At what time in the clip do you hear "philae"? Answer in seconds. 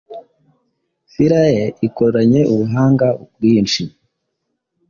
1.13-1.63